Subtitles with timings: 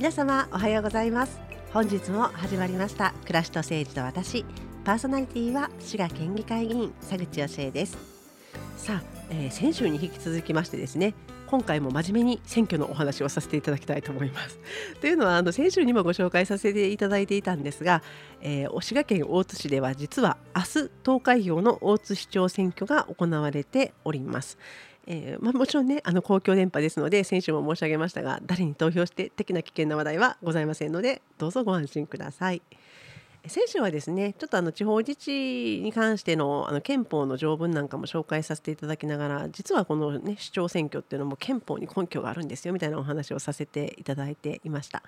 [0.00, 1.38] 皆様おはようございます
[1.74, 4.46] 本日も始まりました暮らしと政治と私
[4.82, 7.98] パーソナリティは滋賀県議会議員佐口芳恵です
[8.78, 11.12] さあ、えー、先週に引き続きましてですね
[11.48, 14.60] 今回も真面目に選挙のお話をさせていただきたいと思います。
[15.02, 18.02] というのはあの先週にもご紹介させていただいていたんですが、
[18.40, 24.58] えー、滋賀県大津市では実は明日投開票の大津市長選挙が行われております。
[25.06, 32.62] えー、まあ、もちろんねあの公共電波ですので先週も申し上げましたが誰に投票して的な危険な話題はございませんのでどうぞご安心ください。
[33.50, 45.02] 先週はですねちょっとあの地方自治に関してのあの憲法の条文なんかも紹介させていただきながら実はこの、ね、市長選挙っていうのも憲法に根拠があるんですよみたいなお話をさせていただいていました。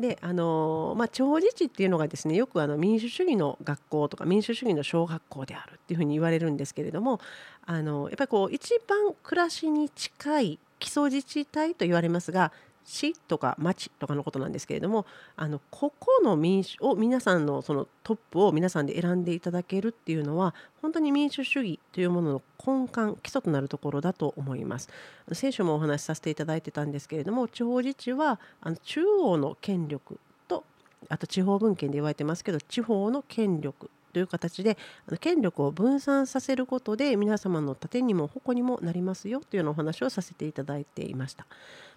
[0.00, 7.20] であのまあ、地方自治っていうのがですねよくあの民主主義の学校とか民主主義の小学校であるっていうふうに言われるんですけれども
[7.66, 12.50] あのやっぱりこう一番暮らしに近い基礎自治体と言われますが
[12.84, 24.88] 市とか町とかのことなんですけれどもあのここの民主を皆さんのそのトップを皆さんで選んでいただけるっていうのは本当に民主主義というものの根幹基礎となるところだと思います。
[25.32, 30.64] 先週もお話しさせていただいてたんですけれども地方自治はあの中央の権力と
[31.08, 34.78] あと地方分権で言われてますけど地方の権力という形で
[35.20, 41.46] 権力を分散させることで皆様の盾にも矛にもなりますよというようなお話をさせていただいていました。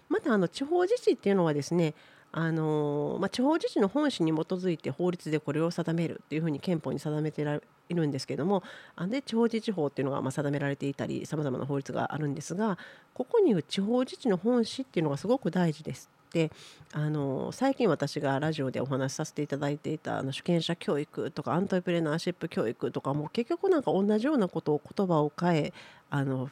[0.08, 1.94] またあの地方自治っていうのはですね
[2.30, 7.40] あのまあ、地方自治の本旨に基づいて法律でこれを定めるっていうふうに憲法に定めて
[7.88, 8.62] いるんですけども
[8.96, 12.76] あで地方自治法っていうのがまあ定められていたりさまざまな法律があるんですが
[13.14, 16.10] ここにいう地方自治の本旨っていうのがすごく大事です。
[16.32, 16.52] で
[16.92, 25.72] あの最近私がラジオでお話しさせていただいていたあの主権者教育とかアントレプレナーシップ教育とかも結局なんか同じようなことを言葉を変え
[26.10, 26.50] あの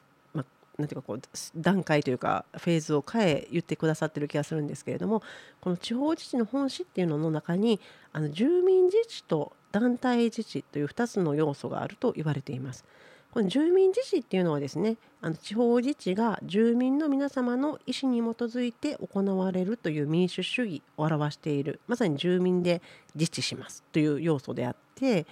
[0.78, 1.20] なんていうかこう
[1.56, 5.22] 段階というかフェーズを変え言ってくださってる気がするんですけれども
[5.60, 7.80] この地方自治の本旨っていうのの中に
[8.12, 12.84] あの住民自治と団体自治という2つの要素があると言われています。
[13.36, 22.80] この住民自治っていうのはですねあの地方自治が住民の皆様の意思に基づいて行われるという民主主義を表しているまさに住民で
[23.14, 25.26] 自治しますという要素であって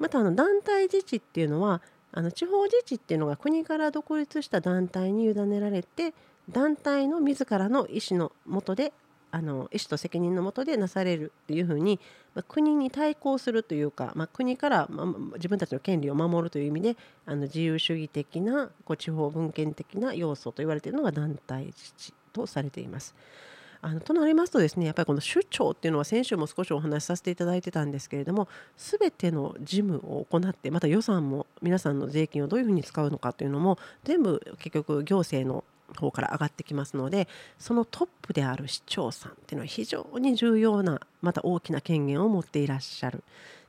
[0.00, 1.80] またあの団体自治っていうのは
[2.16, 6.14] あの地方自治っていうのが国から独立した団体に委ねられて
[6.48, 8.92] 団体の自らの意思のもとで
[9.32, 11.98] あの意思と責任のもとでなされるっていうふうに、
[12.36, 23.12] まあ、国に対抗するというか、まあ、国から、ま、自分たちの権利を守るという意味であの自由主義的なこう地方分権的な要素と言われているのが団体自治とされています。
[23.84, 35.64] あのとなりますとですねやっぱりこの首長っていうのは先週も少しお話しさせていただいてたんですけれども全ての事務を行ってまた予算も皆さんの税金をどういうふうに使うのかというのも全部結局行政の
[35.96, 37.28] 方から上がってきますので
[37.58, 43.22] そのトップである市長さんっていうのは非常に重要なまた大きな権限を持っていらっしゃる。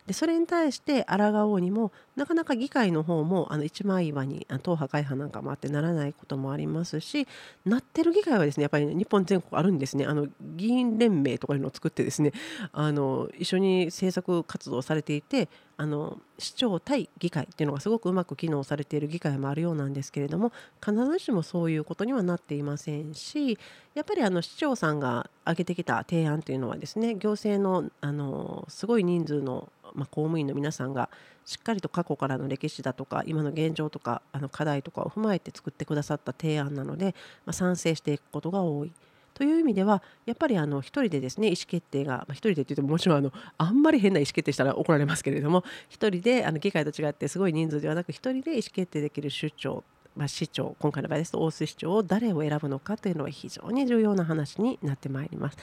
[0.08, 7.28] でそれに対して抗おうにもなかなか議会の方もあの一枚岩に党派会派なんかもあってならないこともありますし
[7.66, 10.06] なってる議会はですねやっぱり日本全国あるんですね。
[10.06, 12.34] あの議員連盟とかいうのを作ってですね
[12.72, 20.52] あの一緒に政策活動されていてあの市長対議会っていうのがすごくうまく機能されている議会もあるようなんですけれども
[20.84, 23.58] 必ずしもそういうことにはなっていませんし
[23.94, 31.10] やっぱりあの市長さんが挙げてきた提案というのはですね行政のあのすごい人数のまあ、公務員の皆さんが
[31.46, 38.92] しっかりと過去からの歴史だとか今の現状とかあの課題とかを踏まえて作ってくださった提案なので、まあ、賛成していくことが多い。
[39.36, 49.84] という意味ではやっぱりあの一人でですね意思決定が、まあ、一人でって言ってももちろんあのあんまり変な意思決定したら怒られますけれども一人であの議会と違ってすごい人数ではなく一人で意思決定できる首長
[50.16, 55.58] まあ、市長今回の場合ですと大須市長を誰を選ぶのかというのは非常に重要な話になってまいります。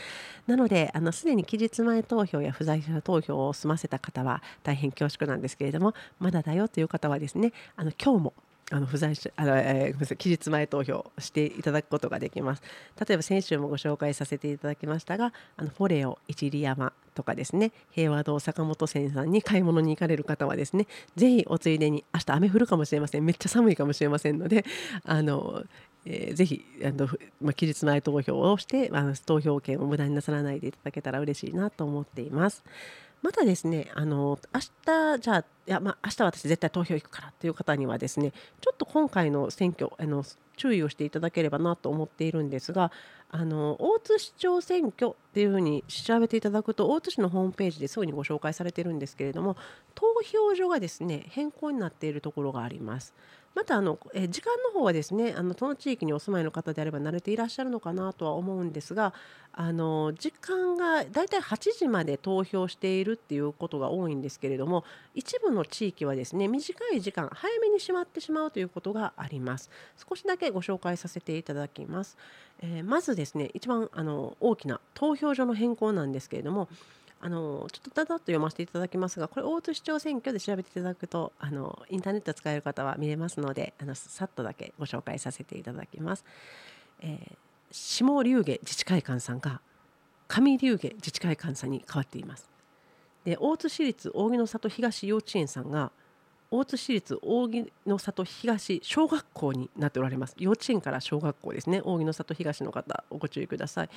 [0.47, 8.35] なのであのすでに期日前投票や不在者投票を済ませた方は大変恐縮なんですけれどもまだだよという方はですねあの今日も
[8.71, 12.63] あの不在者あの、えー、ごめんなさい期日前投票していただくことができます。
[13.07, 17.73] 例えば先週もご紹介させていただきましたがあのフォレオ一里山とかですね。
[17.91, 20.87] 平和堂坂本線さんに買い物に行かれる方はですね
[21.17, 23.25] ぜひおついでに明日雨降るかもしれません。
[23.25, 24.65] めっちゃ寒いかもしれませんので
[25.05, 25.65] あの
[26.05, 27.09] えー、ぜひあの、
[27.41, 32.65] まあ、期日前投票をして、あの投票権を無駄になさらないでいただけたら嬉しいなと思っています。
[33.23, 40.25] またですねあの明日じゃあいや、まあ、明日私絶対投票行くからという方にはですねちょっと今回の選挙あの
[40.57, 42.91] 注意をしていただければなと思っているんですが
[43.35, 49.57] あの大津市長選挙っていうふうに調べていただくと大津市のホームページですぐにご紹介されてるんですけれども
[49.95, 53.15] 投票所がですね変更になっているところがあります。
[53.55, 59.13] またあの、え時間の方はですねあのその地域にお住まいの方であれば慣れていらっしゃるのかなとは思うんですが
[59.53, 64.85] あの時間がだいたい8時まで投票しているっていうことが多いんですけれども
[65.15, 69.71] 一部の地域はですね短い時間早めに閉まってしまうということがあります
[70.09, 72.17] 少しだけご紹介させていただきます、
[72.63, 76.69] えー、まずですね一番あの大きな投票所の変更なんですけれども
[77.21, 86.25] あのちょっとだだっと読ませていただきますがこれ大津市長選挙で調べていただくとあのインターネット使える方は見れますのであのさっとだけご紹介させていただきます。
[87.01, 87.37] えー、
[87.71, 89.61] 下龍下自治会館さんが
[90.27, 92.49] 上龍下自治会館さんに変わっています。
[93.25, 95.93] で大津市立扇の里東幼稚園さんが
[96.53, 100.37] 大津市立扇の里東小学校になっておられます。
[100.39, 101.81] 幼稚園から小学校ですね。
[101.83, 103.91] 扇の里東の方ご注意ください。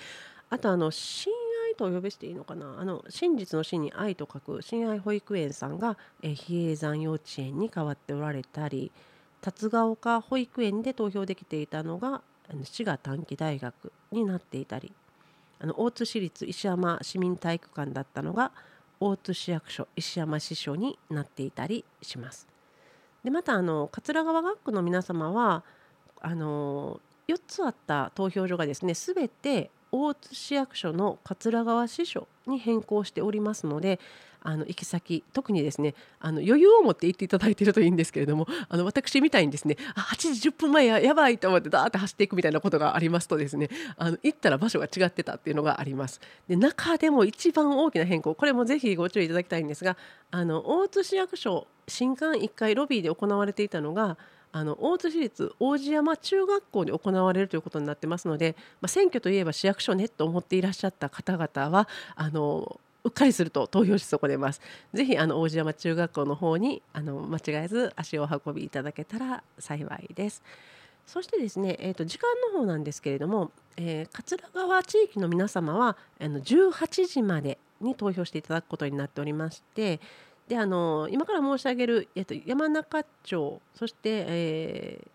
[0.50, 1.34] あとあの新
[1.78, 2.80] とお呼びしていいのかな？
[2.80, 8.94] あの真実の真に愛と書く親愛保育園さんが、え比叡山幼稚園に変わっておられたり
[9.42, 12.22] 辰ヶ丘保育園で投票できていたのが
[12.64, 14.94] 滋賀短期大学になっていたり
[15.60, 18.54] あの大津市立石山市民体育館だったのが
[19.00, 22.48] 大津市役所石山支所になっていたりします。
[23.24, 25.64] でまたあの桂川学区の皆様は
[26.22, 34.00] あの4つあった投票所がですね全て大津市役所の桂川支所に変更しておりますので
[34.46, 46.22] あの行き先特にですねあの余裕を持って行っていただいているといいんですけれどもあの私みたいにですね8時10分前ややばいと思ってダーって走っていくみたいなことがありますとですねあの行ったら場所が違ってたっていうのがあります。
[46.48, 49.98] で中でも一番大きな変更これもぜひご注意いただきたいんですが
[50.30, 54.18] あの大津市役所新館1階ロビーで行われていたのが
[54.52, 64.60] あの大津市立王子山中学校で行われるということになってますので、まあ、選挙といえば市役所ねと思っていらっしゃった方々はあのうっかりすると投票し損ねます。
[64.94, 70.44] ぜひあの王子山中学校の方にあの間違えず足を運びいただけたら幸いです。
[71.06, 80.00] そしてですね、えー、と時間の方なんですけれども、えー、桂川地域の皆様はあの18時までに投票していただくことになっておりまして
[80.48, 85.08] であの今から申し上げる、えっと、山中町そして、え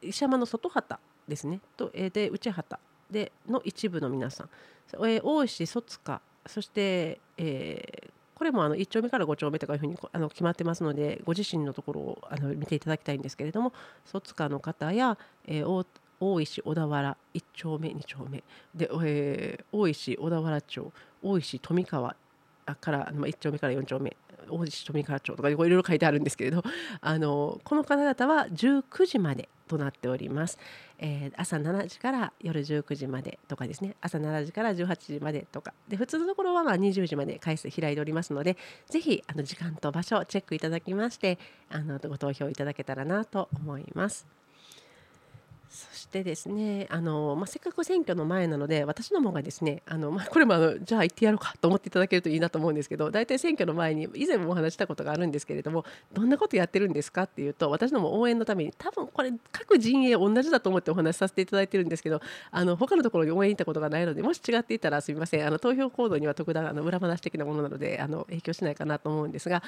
[0.00, 0.98] ー、石山の外畑
[1.28, 2.80] ですねと、えー、で内畑
[3.10, 4.48] での一部の皆さん、
[4.94, 13.72] えー、大石戸塚そして、えー、これもあの1丁目から5丁目とかいうふうにあの決まってますのでご自身のところをあの見ていただきたいんですけれども
[14.10, 15.86] 戸塚の方や、えー、
[16.20, 18.42] 大石小田原1丁目2丁目。
[18.74, 20.92] で、えー、大石小田原町
[21.22, 22.16] 大石富川
[22.74, 24.16] から1丁目から4丁目
[24.50, 26.62] 大石富川町とかいろいろ書いてあるんですけれど
[27.00, 30.58] あのこの方々は19時までとなっております、
[30.98, 33.94] えー、朝7時から夜19時までとかですね。
[34.00, 35.72] 朝7時から18時までとか。
[35.88, 38.56] で普通のところはまあ20時まで回数開いておりますので
[38.88, 41.38] ぜひあの時間と場所をチェックいただきまして
[41.68, 44.39] あのご投票いただけたらなと思います。
[45.70, 62.20] そしてですねあの、まあ、せっかく選挙の前なので私の方がですねあの、まあ、これもあのじゃあ行ってやろうかと思っていただけるといいなと思うんですけど大体選挙の前に以前もお話したことがあるんですけれどもどんなことやってるんですかっていうと私ども応援のために多分これ各陣営同じだと思ってお話しさせていただいてるんですけど
[62.50, 65.46] あの他のところに応援に行ったことがないのでもし違っていたらすみません。
[65.46, 69.62] あの投票行動には特段あの裏話的なものなのであの影響しないかなと思うんですが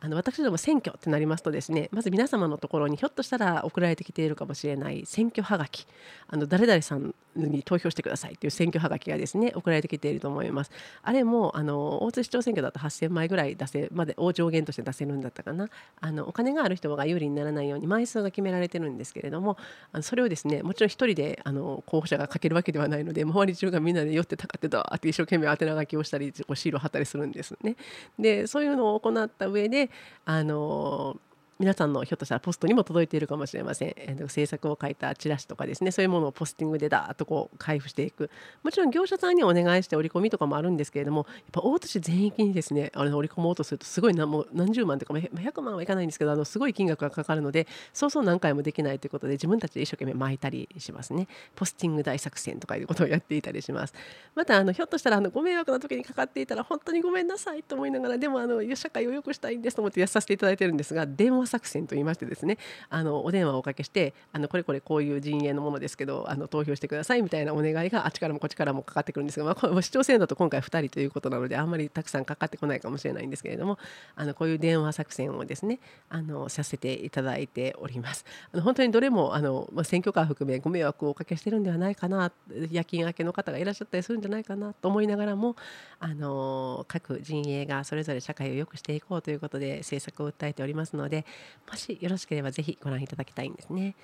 [0.00, 5.86] あの私ども選挙ってなりますとですねまず皆様のところにひょっとしたら送られてきているかもしれない選挙はがき
[6.28, 10.70] あの誰々さんに投票してくださいという選挙はがきがですね送られてきていると思います。
[11.02, 15.68] あれもあの大津市長選挙だと8000枚ぐらい出せまでを上限として出せるんだったかな
[16.00, 19.56] あのお金がある人が有利にならないように枚数が決められてるんですけれども
[19.92, 27.76] あのそれをですねもちろん1人であの候補者が書けるわけではないので周り中がみんなで寄ってたかってだって一生懸命宛名書きをしたりシールを貼ったりするんですね。
[28.18, 29.90] でそういうのを行った上で
[30.24, 31.16] あの
[31.58, 38.30] 皆さんのひょっとしたらポストにも届いているかもしれません、えー、制作を書いたチラシとかですねそういうものをポスティングでダーッとこう配布していく。
[38.62, 42.92] もちろん業者さんにお願いして折り込みとかもあるんですけれどもやっぱ大津市全域にですね。
[42.94, 51.26] あの折り込もうとするとすごい何も何十万とか100万はいかないんですけどあのすごい金額がかかるのでそうそう何回もできないということで自分たちで一生懸命巻いたりしますね。
[51.56, 53.94] ポスティング大作戦とかいうことをやっていたりします。
[54.36, 62.58] またあのひょっとしたらあのご迷惑な時にかかっていたら本当にごめんなさいと思いながらでもあの社会を良くしたいんですと思ってやさせていただいてるんですが電話作戦といいましてですね
[62.90, 73.78] あのお電話をおかけしてあのこれこれこういう陣営のものですけどあの投票してくださいみたいなお願いがあっちからもこっちからもかかってくるんですが、まあ、市長選だと今回2人ということなのであんまりたくさんかかってこないかもしれないんですけれども
[74.16, 78.24] あのこういう電話作戦をですねあのさせていただいております。
[78.52, 82.32] あの本当にどれもあの、まあ、選挙カー含めご迷惑をおかけしてるんではないかな
[82.70, 85.56] 夜勤明けの方がいらっしゃったりするんじゃないかなと思いながらも
[86.00, 91.24] あの各陣営がそれぞれ社会を良くしていこうということで政策を訴えておりますので
[91.70, 93.94] もしよろしければぜひご覧いただきたいんですね。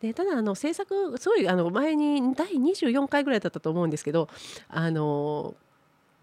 [0.00, 4.28] でただあの制作すごいあの前に第24回ぐらいだったと思うんですけど
[4.68, 5.54] あの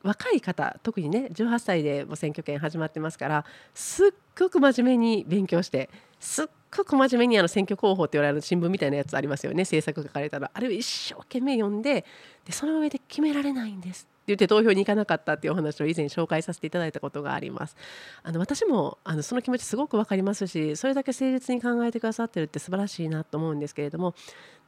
[0.04, 12.06] 若い方特にね18歳でも選挙権始まってますからすっごく真面目に勉強してすっごく真面目にあの選挙広報って言われる新聞みたいなやつありますよね政策書かれたらあれを一生懸命読んで
[12.46, 17.76] でその上で決められないんです言って投票に行かなかったっていうお話を以前紹介させていただいたことがあります。
[18.24, 24.14] あの私もあのその気持ちすごく分かりますしそれだけ誠実に考えてくださってるって素晴らしいなと思うんですけれども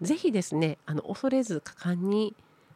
[0.01, 2.35] ぜひですねあの恐れず果敢に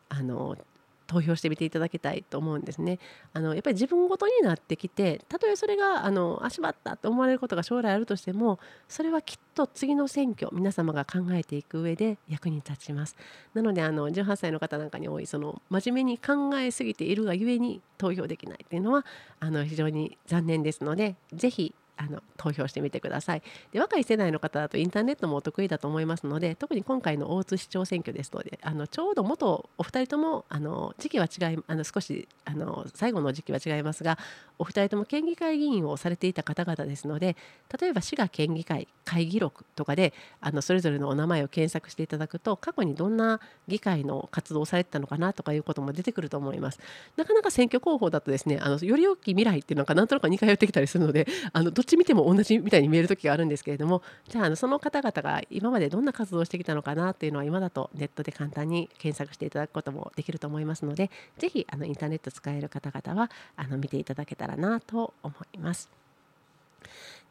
[0.09, 0.57] あの
[1.07, 2.99] 投票してみていただきたいと思うんですね。
[3.33, 13.15] あのやっぱり自分ごとになってきてたとえそれがあのあしまったと思われることが将来あるとしてもそれはきっと次の選挙皆様が考えていく上で役に立ちます。
[13.53, 19.05] なのであの18歳の方なんかに多いその真面目に考えすぎているがゆえに投票できないっていうのは
[19.39, 23.41] あの非常に残念ですのでぜひあの投票してみてください。
[23.71, 34.17] で若い世代の方だとインターネットもお得意だと思いますので特に今回の大津市長選挙ですのであのちょうど元お二人ともあの時期は違いあの少しあの最後の時期は違いますが
[34.59, 37.35] お二人とも県議会議員をされていた方々ですので
[37.79, 46.79] 例えば滋賀県議会会議録とかであのそれぞれのお名前を検索していただくと過去にどんな議会の活動をされてたのかなとかいうことも出てくると思います。
[47.15, 65.89] なかなか選挙広報だとですねあのより大き未来っていうのがなんとなく似通ってきたりするのであのどっち見ても同じみたいに見える時があるんですけれどもじゃああのその方々が今までどんな活動をしてきたのかなっていうのは今だとネットで簡単に検索していただくこともできると思いますのでぜひあのインターネット使える方々はあの見ていただけたらなと思います。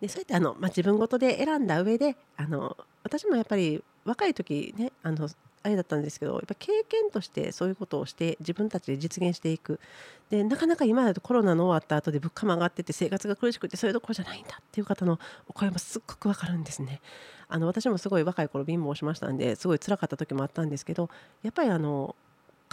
[0.00, 5.28] でそうやってあの、まあ、自分ごとで選んだ上であの私もやっぱり若い時ねあの
[5.64, 9.80] あれだったんですけどやっぱ経験としてそういうことをして自分たちで実現していく
[10.30, 15.18] でなかなか今だとコロナの終わった後で物価も上がってて生活が苦しくてそれどころじゃないんだっていう方の
[15.48, 17.00] お声もすっごくわかるんですね
[17.48, 21.08] あの私もすごい若い頃貧乏しましたんですごい辛かった時もあったんですけど
[21.42, 22.14] やっぱりあの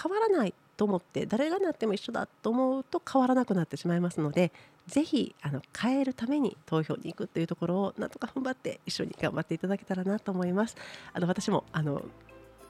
[0.02, 4.52] 変わらないと思って誰がなっても一緒だと思うと変わらなくなってしまいますので
[4.88, 10.76] ぜひあの変えるために投票に行くというところをなんとか踏ん張って一緒に頑張っていただけたらなと思います。
[11.14, 12.04] あの私もあの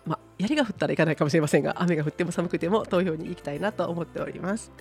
[0.05, 4.72] まあ、槍が降ったらいかないかもしれませんが雨が降っても寒くても投票に行きたいなと思っております。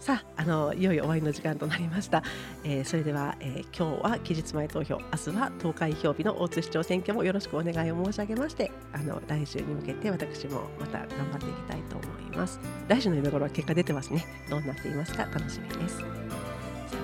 [0.00, 2.24] さああのいよいよ終わりの時間となりました、
[2.64, 12.58] えー、それでは、えー、今日は期日前投票明日は投開票日の大津市長選挙もよろしくお願いを申し上げましてあの来週に向けて私もまた頑張っていきたいと思います。
[12.88, 14.26] 来週の今頃は結果出てますね。
[14.50, 15.24] どうなっていますか？
[15.26, 16.21] 楽しみです。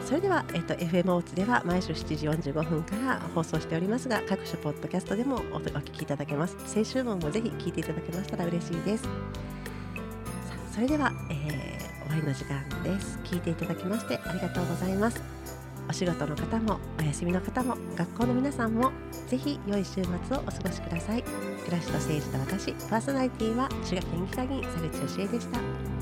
[0.08, 6.56] それでは、えっと、FM オーツでは毎週7時45分から放送しておりますが各種ポッドキャストでもおお聞きいただけます。
[6.64, 9.02] 先週分もぜひ聞いていただけましたら嬉しいです。
[9.04, 9.10] さ
[10.70, 13.18] あそれでは、えー、終わりの時間です。
[13.22, 15.22] 聞いていただきましてありがとうございます。
[15.90, 18.92] お仕事の方もお休みの方も学校の皆さんも
[19.26, 20.02] ぜひ良い週末
[20.38, 21.22] をお過ごしください。
[21.22, 25.97] 暮らしと政治と私パーソナリティは滋賀県議会議員佐口芳恵でした。